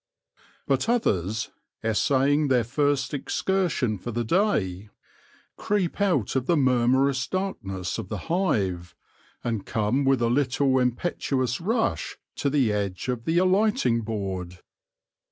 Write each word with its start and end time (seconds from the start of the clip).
But 0.65 0.89
others, 0.89 1.51
essay 1.83 2.33
ing 2.33 2.47
their 2.47 2.63
first 2.63 3.13
excursion 3.13 3.99
for 3.99 4.09
the 4.11 4.23
day, 4.23 4.89
creep 5.57 6.01
out 6.01 6.35
of 6.35 6.47
the 6.47 6.55
38 6.55 6.55
THE 6.55 6.55
LORE 6.55 6.55
OF 6.55 6.55
THE 6.55 6.55
HONEY 6.55 6.63
BEE 6.63 6.71
murmurous 6.97 7.27
darkness 7.27 7.97
of 7.99 8.09
the 8.09 8.17
hive, 8.17 8.95
and 9.43 9.63
come 9.67 10.03
with 10.03 10.23
a 10.23 10.27
little 10.27 10.79
impetuous 10.79 11.61
rush 11.61 12.17
to 12.37 12.49
the 12.49 12.73
edge 12.73 13.09
of 13.09 13.25
the 13.25 13.37
alighting 13.37 14.01
board. 14.01 14.57